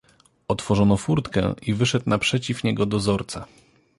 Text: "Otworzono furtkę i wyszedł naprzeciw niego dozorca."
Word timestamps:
"Otworzono 0.47 0.97
furtkę 0.97 1.53
i 1.61 1.73
wyszedł 1.73 2.09
naprzeciw 2.09 2.63
niego 2.63 2.85
dozorca." 2.85 3.47